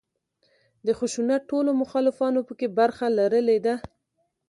د 0.85 0.87
خشونت 0.99 1.41
ټولو 1.51 1.71
مخالفانو 1.81 2.39
په 2.47 2.53
کې 2.59 2.67
برخه 2.79 3.05
لرلې 3.17 3.57
ده. 3.65 3.75